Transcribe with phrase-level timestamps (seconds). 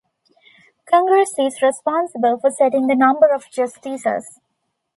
[0.89, 4.39] Congress is responsible for setting the number of justices.